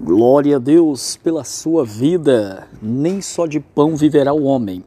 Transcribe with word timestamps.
Glória 0.00 0.54
a 0.56 0.58
Deus 0.60 1.16
pela 1.16 1.42
sua 1.42 1.84
vida. 1.84 2.68
Nem 2.80 3.20
só 3.20 3.46
de 3.46 3.58
pão 3.58 3.96
viverá 3.96 4.32
o 4.32 4.44
homem, 4.44 4.84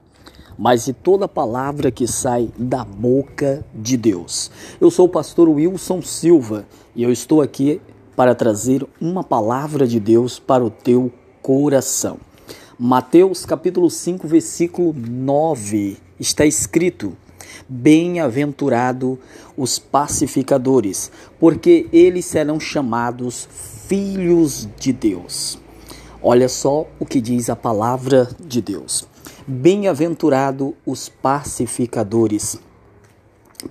mas 0.58 0.86
de 0.86 0.94
toda 0.94 1.28
palavra 1.28 1.92
que 1.92 2.08
sai 2.08 2.50
da 2.58 2.86
boca 2.86 3.62
de 3.76 3.98
Deus. 3.98 4.50
Eu 4.80 4.90
sou 4.90 5.08
o 5.08 5.10
pastor 5.10 5.50
Wilson 5.50 6.02
Silva 6.02 6.66
e 6.96 7.04
eu 7.04 7.12
estou 7.12 7.42
aqui 7.42 7.82
para 8.16 8.34
trazer 8.34 8.88
uma 9.02 9.22
palavra 9.22 9.86
de 9.86 10.00
Deus 10.00 10.40
para 10.40 10.64
o 10.64 10.70
teu 10.70 11.12
coração. 11.42 12.18
Mateus 12.80 13.46
capítulo 13.46 13.90
5, 13.90 14.26
versículo 14.26 14.96
9 14.98 15.98
está 16.18 16.46
escrito: 16.46 17.18
Bem-aventurado 17.68 19.20
os 19.58 19.80
pacificadores, 19.80 21.12
porque 21.40 21.88
eles 21.92 22.26
serão 22.26 22.60
chamados 22.60 23.48
filhos 23.88 24.68
de 24.80 24.94
Deus. 24.94 25.60
Olha 26.22 26.48
só 26.48 26.88
o 27.00 27.06
que 27.06 27.20
diz 27.20 27.50
a 27.50 27.56
palavra 27.56 28.30
de 28.40 28.62
Deus. 28.62 29.08
Bem-aventurado 29.48 30.76
os 30.86 31.10
pacificadores, 31.10 32.60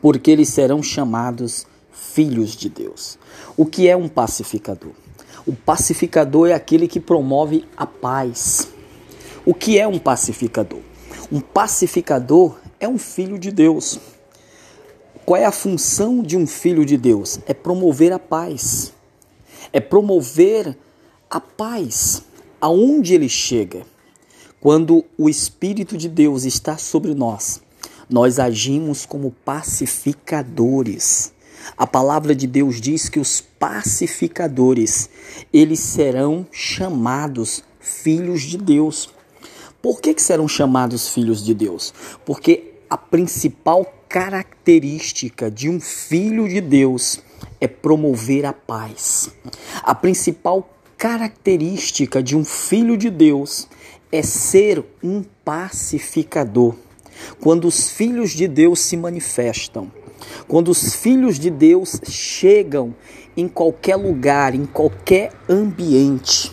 porque 0.02 0.30
eles 0.30 0.48
serão 0.48 0.82
chamados 0.82 1.66
filhos 1.92 2.56
de 2.56 2.68
Deus. 2.68 3.18
O 3.56 3.64
que 3.64 3.88
é 3.88 3.96
um 3.96 4.08
pacificador? 4.08 4.92
O 5.46 5.54
pacificador 5.54 6.48
é 6.48 6.54
aquele 6.54 6.86
que 6.86 7.00
promove 7.00 7.64
a 7.76 7.86
paz. 7.86 8.68
O 9.44 9.54
que 9.54 9.78
é 9.78 9.86
um 9.86 9.98
pacificador? 9.98 10.80
Um 11.32 11.40
pacificador 11.40 12.58
é 12.80 12.88
um 12.88 12.98
filho 12.98 13.38
de 13.38 13.52
Deus. 13.52 14.00
Qual 15.24 15.40
é 15.40 15.44
a 15.44 15.52
função 15.52 16.22
de 16.22 16.36
um 16.36 16.46
filho 16.46 16.84
de 16.84 16.96
Deus? 16.96 17.38
É 17.46 17.54
promover 17.54 18.12
a 18.12 18.18
paz 18.18 18.92
é 19.72 19.80
promover 19.80 20.76
a 21.28 21.40
paz 21.40 22.22
aonde 22.60 23.14
ele 23.14 23.28
chega. 23.28 23.86
Quando 24.60 25.04
o 25.16 25.28
Espírito 25.28 25.96
de 25.96 26.08
Deus 26.08 26.44
está 26.44 26.76
sobre 26.76 27.14
nós, 27.14 27.62
nós 28.08 28.38
agimos 28.38 29.06
como 29.06 29.34
pacificadores. 29.44 31.32
A 31.76 31.86
palavra 31.86 32.34
de 32.34 32.46
Deus 32.46 32.80
diz 32.80 33.08
que 33.08 33.20
os 33.20 33.40
pacificadores, 33.40 35.08
eles 35.52 35.80
serão 35.80 36.46
chamados 36.50 37.62
filhos 37.78 38.42
de 38.42 38.58
Deus. 38.58 39.08
Por 39.80 40.00
que, 40.00 40.12
que 40.12 40.22
serão 40.22 40.46
chamados 40.48 41.08
filhos 41.08 41.42
de 41.42 41.54
Deus? 41.54 41.94
Porque 42.24 42.69
a 42.90 42.96
principal 42.96 43.86
característica 44.08 45.48
de 45.48 45.70
um 45.70 45.80
filho 45.80 46.48
de 46.48 46.60
Deus 46.60 47.20
é 47.60 47.68
promover 47.68 48.44
a 48.44 48.52
paz. 48.52 49.30
A 49.84 49.94
principal 49.94 50.68
característica 50.98 52.20
de 52.20 52.36
um 52.36 52.44
filho 52.44 52.96
de 52.96 53.08
Deus 53.08 53.68
é 54.10 54.22
ser 54.22 54.84
um 55.00 55.22
pacificador. 55.44 56.74
Quando 57.40 57.68
os 57.68 57.92
filhos 57.92 58.32
de 58.32 58.48
Deus 58.48 58.80
se 58.80 58.96
manifestam, 58.96 59.92
quando 60.48 60.68
os 60.68 60.92
filhos 60.96 61.38
de 61.38 61.48
Deus 61.48 62.00
chegam 62.08 62.92
em 63.36 63.46
qualquer 63.46 63.94
lugar, 63.94 64.52
em 64.52 64.66
qualquer 64.66 65.30
ambiente, 65.48 66.50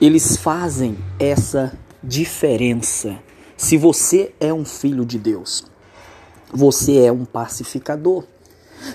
eles 0.00 0.36
fazem 0.36 0.98
essa 1.16 1.78
diferença. 2.02 3.29
Se 3.60 3.76
você 3.76 4.32
é 4.40 4.54
um 4.54 4.64
filho 4.64 5.04
de 5.04 5.18
Deus, 5.18 5.62
você 6.50 7.04
é 7.04 7.12
um 7.12 7.26
pacificador. 7.26 8.24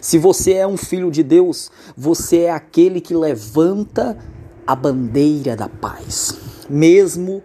Se 0.01 0.17
você 0.17 0.53
é 0.53 0.65
um 0.65 0.75
filho 0.75 1.11
de 1.11 1.21
Deus, 1.21 1.71
você 1.95 2.39
é 2.39 2.51
aquele 2.51 2.99
que 2.99 3.13
levanta 3.13 4.17
a 4.65 4.75
bandeira 4.75 5.55
da 5.55 5.69
paz, 5.69 6.35
mesmo 6.67 7.43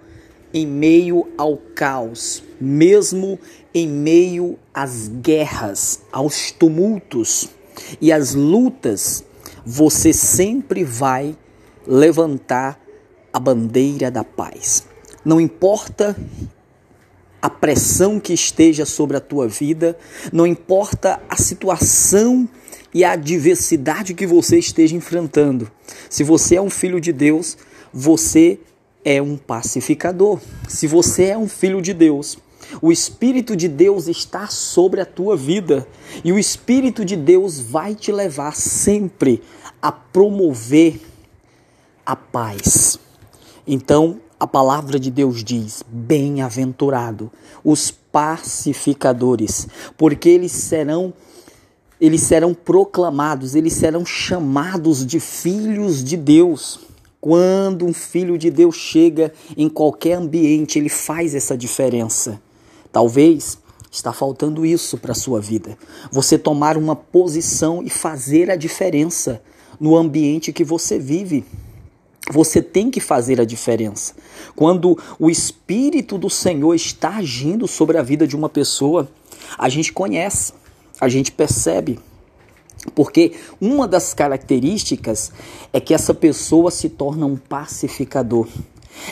em 0.52 0.66
meio 0.66 1.28
ao 1.36 1.58
caos, 1.58 2.42
mesmo 2.58 3.38
em 3.74 3.86
meio 3.86 4.58
às 4.72 5.08
guerras, 5.08 6.00
aos 6.10 6.50
tumultos 6.50 7.50
e 8.00 8.10
às 8.10 8.34
lutas, 8.34 9.22
você 9.64 10.14
sempre 10.14 10.84
vai 10.84 11.36
levantar 11.86 12.80
a 13.30 13.38
bandeira 13.38 14.10
da 14.10 14.24
paz. 14.24 14.84
Não 15.22 15.38
importa 15.38 16.16
a 17.40 17.48
pressão 17.48 18.20
que 18.20 18.32
esteja 18.32 18.84
sobre 18.84 19.16
a 19.16 19.20
tua 19.20 19.48
vida, 19.48 19.96
não 20.32 20.46
importa 20.46 21.20
a 21.28 21.36
situação 21.36 22.48
e 22.92 23.04
a 23.04 23.12
adversidade 23.12 24.14
que 24.14 24.26
você 24.26 24.58
esteja 24.58 24.96
enfrentando. 24.96 25.70
Se 26.08 26.22
você 26.22 26.56
é 26.56 26.62
um 26.62 26.70
filho 26.70 27.00
de 27.00 27.12
Deus, 27.12 27.56
você 27.92 28.58
é 29.04 29.22
um 29.22 29.36
pacificador. 29.36 30.40
Se 30.68 30.86
você 30.86 31.26
é 31.26 31.38
um 31.38 31.48
filho 31.48 31.80
de 31.80 31.94
Deus, 31.94 32.38
o 32.82 32.92
Espírito 32.92 33.56
de 33.56 33.68
Deus 33.68 34.06
está 34.06 34.46
sobre 34.48 35.00
a 35.00 35.06
tua 35.06 35.36
vida 35.36 35.86
e 36.22 36.32
o 36.32 36.38
Espírito 36.38 37.04
de 37.04 37.16
Deus 37.16 37.58
vai 37.58 37.94
te 37.94 38.12
levar 38.12 38.54
sempre 38.54 39.42
a 39.80 39.90
promover 39.90 41.00
a 42.04 42.14
paz. 42.14 42.98
Então, 43.66 44.20
a 44.40 44.46
palavra 44.46 44.98
de 44.98 45.10
Deus 45.10 45.44
diz: 45.44 45.84
bem-aventurado 45.86 47.30
os 47.62 47.90
pacificadores, 47.90 49.68
porque 49.98 50.30
eles 50.30 50.52
serão 50.52 51.12
eles 52.00 52.22
serão 52.22 52.54
proclamados, 52.54 53.54
eles 53.54 53.74
serão 53.74 54.06
chamados 54.06 55.04
de 55.04 55.20
filhos 55.20 56.02
de 56.02 56.16
Deus. 56.16 56.80
Quando 57.20 57.84
um 57.84 57.92
filho 57.92 58.38
de 58.38 58.50
Deus 58.50 58.74
chega 58.74 59.34
em 59.54 59.68
qualquer 59.68 60.14
ambiente, 60.14 60.78
ele 60.78 60.88
faz 60.88 61.34
essa 61.34 61.54
diferença. 61.54 62.40
Talvez 62.90 63.58
está 63.90 64.14
faltando 64.14 64.64
isso 64.64 64.96
para 64.96 65.12
a 65.12 65.14
sua 65.14 65.42
vida. 65.42 65.76
Você 66.10 66.38
tomar 66.38 66.78
uma 66.78 66.96
posição 66.96 67.82
e 67.82 67.90
fazer 67.90 68.50
a 68.50 68.56
diferença 68.56 69.42
no 69.78 69.94
ambiente 69.94 70.54
que 70.54 70.64
você 70.64 70.98
vive. 70.98 71.44
Você 72.28 72.62
tem 72.62 72.90
que 72.90 73.00
fazer 73.00 73.40
a 73.40 73.44
diferença. 73.44 74.14
Quando 74.54 74.98
o 75.18 75.30
Espírito 75.30 76.18
do 76.18 76.28
Senhor 76.30 76.74
está 76.74 77.16
agindo 77.16 77.66
sobre 77.66 77.98
a 77.98 78.02
vida 78.02 78.26
de 78.26 78.36
uma 78.36 78.48
pessoa, 78.48 79.08
a 79.58 79.68
gente 79.68 79.92
conhece, 79.92 80.52
a 81.00 81.08
gente 81.08 81.32
percebe. 81.32 81.98
Porque 82.94 83.32
uma 83.60 83.86
das 83.86 84.14
características 84.14 85.32
é 85.72 85.80
que 85.80 85.92
essa 85.92 86.14
pessoa 86.14 86.70
se 86.70 86.88
torna 86.88 87.26
um 87.26 87.36
pacificador. 87.36 88.48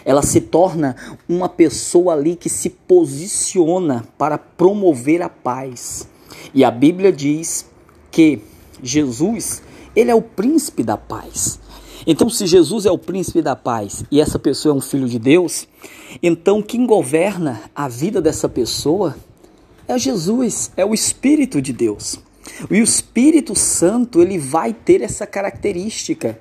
Ela 0.05 0.23
se 0.23 0.41
torna 0.41 0.97
uma 1.29 1.49
pessoa 1.49 2.15
ali 2.15 2.37
que 2.37 2.49
se 2.49 2.71
posiciona 2.71 4.05
para 4.17 4.39
promover 4.39 5.23
a 5.23 5.29
paz. 5.29 6.09
E 6.55 6.65
a 6.65 6.71
Bíblia 6.71 7.13
diz 7.13 7.67
que 8.11 8.41
Jesus, 8.83 9.63
ele 9.95 10.11
é 10.11 10.15
o 10.15 10.23
príncipe 10.23 10.83
da 10.83 10.97
paz. 10.97 11.59
Então, 12.07 12.29
se 12.31 12.47
Jesus 12.47 12.87
é 12.87 12.91
o 12.91 12.99
príncipe 12.99 13.43
da 13.43 13.57
paz 13.57 14.05
e 14.11 14.21
essa 14.21 14.39
pessoa 14.39 14.75
é 14.75 14.79
um 14.79 14.81
filho 14.81 15.09
de 15.09 15.19
Deus, 15.19 15.67
então 16.23 16.63
quem 16.63 16.87
governa 16.87 17.63
a 17.75 17.89
vida 17.89 18.21
dessa 18.21 18.49
pessoa 18.49 19.17
é 19.87 19.99
Jesus, 19.99 20.71
é 20.77 20.85
o 20.85 20.95
Espírito 20.95 21.61
de 21.61 21.73
Deus. 21.73 22.19
E 22.71 22.81
o 22.81 22.85
Espírito 22.85 23.55
Santo, 23.55 24.21
ele 24.21 24.39
vai 24.39 24.73
ter 24.73 25.03
essa 25.03 25.27
característica 25.27 26.39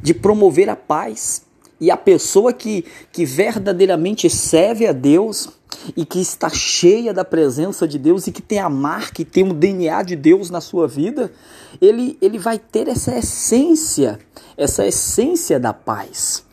de 0.00 0.12
promover 0.12 0.68
a 0.68 0.76
paz. 0.76 1.42
E 1.80 1.90
a 1.90 1.96
pessoa 1.96 2.52
que, 2.52 2.84
que 3.12 3.24
verdadeiramente 3.24 4.28
serve 4.30 4.86
a 4.86 4.92
Deus 4.92 5.48
e 5.96 6.04
que 6.04 6.20
está 6.20 6.48
cheia 6.48 7.12
da 7.12 7.24
presença 7.24 7.86
de 7.86 7.98
Deus 7.98 8.26
e 8.26 8.32
que 8.32 8.42
tem 8.42 8.58
a 8.58 8.68
marca 8.68 9.22
e 9.22 9.24
tem 9.24 9.48
o 9.48 9.52
DNA 9.52 10.02
de 10.02 10.16
Deus 10.16 10.50
na 10.50 10.60
sua 10.60 10.88
vida, 10.88 11.32
ele, 11.80 12.16
ele 12.20 12.38
vai 12.38 12.58
ter 12.58 12.88
essa 12.88 13.16
essência 13.16 14.18
essa 14.56 14.86
essência 14.86 15.58
da 15.58 15.72
paz. 15.72 16.44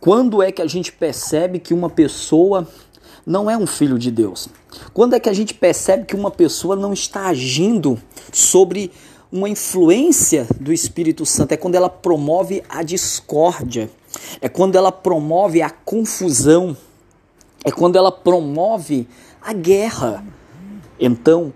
Quando 0.00 0.42
é 0.42 0.50
que 0.50 0.62
a 0.62 0.66
gente 0.66 0.92
percebe 0.92 1.58
que 1.58 1.74
uma 1.74 1.90
pessoa 1.90 2.66
não 3.26 3.50
é 3.50 3.56
um 3.56 3.66
filho 3.66 3.98
de 3.98 4.10
Deus? 4.10 4.48
Quando 4.92 5.14
é 5.14 5.20
que 5.20 5.28
a 5.28 5.32
gente 5.32 5.54
percebe 5.54 6.06
que 6.06 6.16
uma 6.16 6.30
pessoa 6.30 6.74
não 6.74 6.92
está 6.92 7.26
agindo 7.26 8.00
sobre 8.32 8.90
uma 9.30 9.48
influência 9.48 10.46
do 10.58 10.72
Espírito 10.72 11.26
Santo? 11.26 11.52
É 11.52 11.56
quando 11.56 11.74
ela 11.74 11.90
promove 11.90 12.62
a 12.68 12.82
discórdia, 12.82 13.90
é 14.40 14.48
quando 14.48 14.76
ela 14.76 14.90
promove 14.90 15.60
a 15.60 15.70
confusão, 15.70 16.76
é 17.64 17.70
quando 17.70 17.96
ela 17.96 18.10
promove 18.12 19.06
a 19.40 19.52
guerra. 19.52 20.24
Então, 20.98 21.52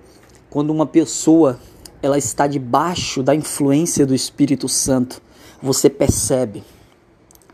quando 0.51 0.71
uma 0.71 0.87
pessoa 0.87 1.59
ela 2.03 2.19
está 2.19 2.47
debaixo 2.47 3.23
da 3.23 3.35
influência 3.35 4.05
do 4.05 4.15
Espírito 4.15 4.69
Santo, 4.69 5.23
você 5.63 5.89
percebe 5.89 6.63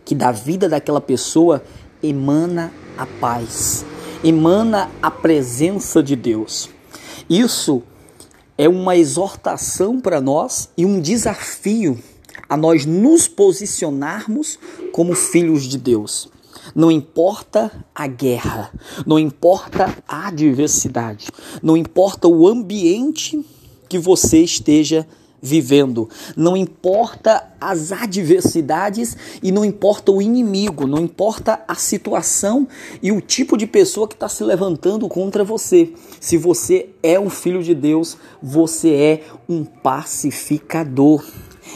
que 0.04 0.14
da 0.14 0.32
vida 0.32 0.68
daquela 0.68 1.00
pessoa 1.00 1.62
emana 2.02 2.72
a 2.98 3.06
paz, 3.06 3.84
emana 4.24 4.90
a 5.00 5.10
presença 5.10 6.02
de 6.02 6.16
Deus. 6.16 6.68
Isso 7.28 7.82
é 8.58 8.68
uma 8.68 8.96
exortação 8.96 10.00
para 10.00 10.20
nós 10.20 10.68
e 10.76 10.84
um 10.84 11.00
desafio 11.00 11.96
a 12.48 12.56
nós 12.56 12.84
nos 12.84 13.28
posicionarmos 13.28 14.58
como 14.92 15.14
filhos 15.14 15.62
de 15.62 15.78
Deus. 15.78 16.28
Não 16.74 16.90
importa 16.90 17.84
a 17.94 18.06
guerra, 18.06 18.72
não 19.06 19.18
importa 19.18 19.96
a 20.06 20.28
adversidade, 20.28 21.28
não 21.62 21.76
importa 21.76 22.28
o 22.28 22.46
ambiente 22.46 23.44
que 23.88 23.98
você 23.98 24.38
esteja 24.38 25.06
vivendo. 25.42 26.08
Não 26.36 26.56
importa 26.56 27.48
as 27.60 27.92
adversidades 27.92 29.16
e 29.42 29.50
não 29.50 29.64
importa 29.64 30.12
o 30.12 30.20
inimigo, 30.20 30.86
não 30.86 30.98
importa 30.98 31.60
a 31.66 31.74
situação 31.74 32.68
e 33.02 33.10
o 33.10 33.20
tipo 33.20 33.56
de 33.56 33.66
pessoa 33.66 34.06
que 34.06 34.14
está 34.14 34.28
se 34.28 34.44
levantando 34.44 35.08
contra 35.08 35.44
você. 35.44 35.92
Se 36.20 36.36
você 36.36 36.90
é 37.02 37.18
um 37.18 37.30
filho 37.30 37.62
de 37.62 37.74
Deus, 37.74 38.16
você 38.42 38.90
é 38.90 39.22
um 39.48 39.64
pacificador. 39.64 41.24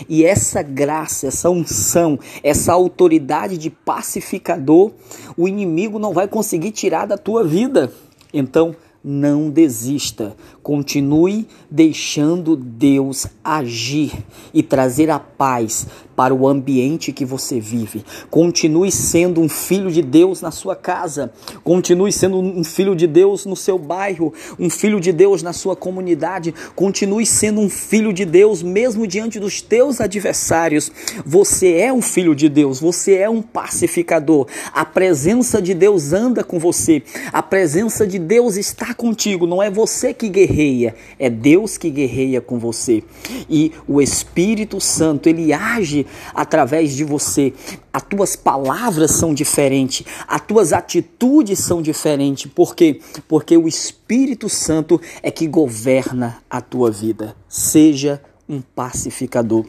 E 0.08 0.24
essa 0.24 0.62
graça, 0.62 1.26
essa 1.26 1.50
unção, 1.50 2.18
essa 2.42 2.72
autoridade 2.72 3.56
de 3.56 3.70
pacificador, 3.70 4.92
o 5.36 5.48
inimigo 5.48 5.98
não 5.98 6.12
vai 6.12 6.28
conseguir 6.28 6.70
tirar 6.70 7.06
da 7.06 7.18
tua 7.18 7.44
vida. 7.44 7.92
Então, 8.32 8.74
não 9.04 9.50
desista. 9.50 10.34
Continue 10.62 11.46
deixando 11.70 12.56
Deus 12.56 13.26
agir 13.44 14.24
e 14.52 14.62
trazer 14.62 15.10
a 15.10 15.18
paz 15.18 15.86
para 16.16 16.34
o 16.34 16.46
ambiente 16.46 17.12
que 17.12 17.24
você 17.24 17.60
vive. 17.60 18.04
Continue 18.30 18.90
sendo 18.90 19.40
um 19.40 19.48
filho 19.48 19.90
de 19.90 20.02
Deus 20.02 20.40
na 20.40 20.50
sua 20.50 20.76
casa. 20.76 21.32
Continue 21.62 22.12
sendo 22.12 22.38
um 22.38 22.64
filho 22.64 22.94
de 22.94 23.06
Deus 23.06 23.44
no 23.46 23.56
seu 23.56 23.78
bairro, 23.78 24.32
um 24.58 24.70
filho 24.70 25.00
de 25.00 25.12
Deus 25.12 25.42
na 25.42 25.52
sua 25.52 25.74
comunidade. 25.74 26.54
Continue 26.74 27.26
sendo 27.26 27.60
um 27.60 27.68
filho 27.68 28.12
de 28.12 28.24
Deus 28.24 28.62
mesmo 28.62 29.06
diante 29.06 29.38
dos 29.40 29.60
teus 29.60 30.00
adversários. 30.00 30.90
Você 31.24 31.74
é 31.78 31.92
um 31.92 32.02
filho 32.02 32.34
de 32.34 32.48
Deus, 32.48 32.80
você 32.80 33.16
é 33.16 33.28
um 33.28 33.42
pacificador. 33.42 34.46
A 34.72 34.84
presença 34.84 35.60
de 35.60 35.74
Deus 35.74 36.12
anda 36.12 36.44
com 36.44 36.58
você. 36.58 37.02
A 37.32 37.42
presença 37.42 38.06
de 38.06 38.18
Deus 38.18 38.56
está 38.56 38.94
contigo. 38.94 39.46
Não 39.46 39.62
é 39.62 39.70
você 39.70 40.14
que 40.14 40.28
guerreia, 40.28 40.94
é 41.18 41.28
Deus 41.28 41.76
que 41.76 41.90
guerreia 41.90 42.40
com 42.40 42.58
você. 42.58 43.02
E 43.48 43.72
o 43.86 44.00
Espírito 44.00 44.80
Santo, 44.80 45.28
ele 45.28 45.52
age 45.52 46.03
através 46.34 46.94
de 46.94 47.04
você. 47.04 47.52
As 47.92 48.02
tuas 48.02 48.36
palavras 48.36 49.12
são 49.12 49.32
diferentes, 49.32 50.06
as 50.26 50.40
tuas 50.40 50.72
atitudes 50.72 51.58
são 51.58 51.80
diferentes. 51.80 52.50
Por 52.50 52.74
quê? 52.74 53.00
Porque 53.28 53.56
o 53.56 53.68
Espírito 53.68 54.48
Santo 54.48 55.00
é 55.22 55.30
que 55.30 55.46
governa 55.46 56.38
a 56.48 56.60
tua 56.60 56.90
vida. 56.90 57.36
Seja 57.48 58.20
um 58.48 58.60
pacificador. 58.60 59.66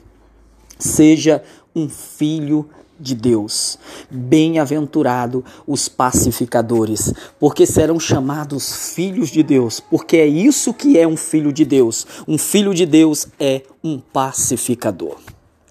Seja 0.77 1.43
um 1.75 1.87
filho 1.89 2.69
de 2.99 3.15
Deus. 3.15 3.77
Bem-aventurado 4.09 5.43
os 5.67 5.87
pacificadores, 5.89 7.13
porque 7.39 7.65
serão 7.65 7.99
chamados 7.99 8.93
filhos 8.93 9.29
de 9.29 9.43
Deus, 9.43 9.79
porque 9.79 10.17
é 10.17 10.27
isso 10.27 10.73
que 10.73 10.97
é 10.97 11.07
um 11.07 11.17
filho 11.17 11.51
de 11.51 11.65
Deus. 11.65 12.05
Um 12.27 12.37
filho 12.37 12.73
de 12.73 12.85
Deus 12.85 13.27
é 13.39 13.63
um 13.83 13.99
pacificador. 13.99 15.17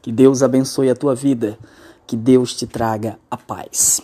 Que 0.05 0.13
Deus 0.13 0.43
abençoe 0.43 0.91
a 0.91 0.95
tua 0.95 1.15
vida. 1.15 1.59
Que 2.07 2.15
Deus 2.15 2.55
te 2.55 2.67
traga 2.67 3.19
a 3.31 3.39
paz. 3.39 4.03